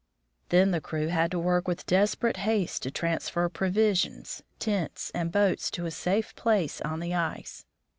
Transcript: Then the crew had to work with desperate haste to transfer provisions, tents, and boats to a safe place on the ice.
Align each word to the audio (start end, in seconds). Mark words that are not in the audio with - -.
Then 0.49 0.71
the 0.71 0.81
crew 0.81 1.09
had 1.09 1.29
to 1.29 1.37
work 1.37 1.67
with 1.67 1.85
desperate 1.85 2.37
haste 2.37 2.81
to 2.81 2.89
transfer 2.89 3.47
provisions, 3.49 4.41
tents, 4.57 5.11
and 5.13 5.31
boats 5.31 5.69
to 5.69 5.85
a 5.85 5.91
safe 5.91 6.35
place 6.35 6.81
on 6.81 7.01
the 7.01 7.13
ice. 7.13 7.67